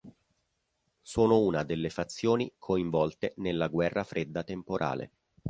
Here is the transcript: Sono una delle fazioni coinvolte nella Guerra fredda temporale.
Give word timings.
Sono 1.03 1.41
una 1.41 1.61
delle 1.61 1.91
fazioni 1.91 2.51
coinvolte 2.57 3.35
nella 3.37 3.67
Guerra 3.67 4.03
fredda 4.03 4.43
temporale. 4.43 5.11